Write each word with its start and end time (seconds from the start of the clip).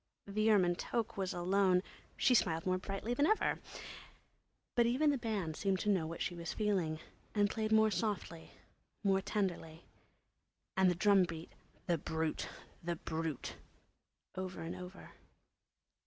The 0.25 0.49
ermine 0.49 0.75
toque 0.77 1.15
was 1.15 1.31
alone; 1.31 1.83
she 2.17 2.33
smiled 2.33 2.65
more 2.65 2.79
brightly 2.79 3.13
than 3.13 3.27
ever. 3.27 3.59
But 4.73 4.87
even 4.87 5.11
the 5.11 5.17
band 5.19 5.55
seemed 5.55 5.77
to 5.81 5.89
know 5.91 6.07
what 6.07 6.23
she 6.23 6.33
was 6.33 6.53
feeling 6.55 6.99
and 7.35 7.51
played 7.51 7.71
more 7.71 7.91
softly, 7.91 8.49
played 9.05 9.25
tenderly, 9.27 9.85
and 10.75 10.89
the 10.89 10.95
drum 10.95 11.25
beat, 11.25 11.51
"The 11.85 11.99
Brute! 11.99 12.49
The 12.81 12.95
Brute!" 12.95 13.57
over 14.35 14.61
and 14.63 14.75
over. 14.75 15.11